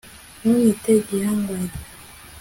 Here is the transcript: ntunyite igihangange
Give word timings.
ntunyite 0.39 0.89
igihangange 1.01 1.75